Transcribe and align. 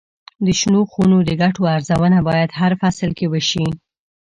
د 0.45 0.47
شنو 0.59 0.81
خونو 0.91 1.17
د 1.23 1.29
ګټو 1.41 1.61
ارزونه 1.75 2.19
باید 2.29 2.49
هر 2.59 2.71
فصل 2.81 3.09
کې 3.17 3.25
وشي. 3.33 3.65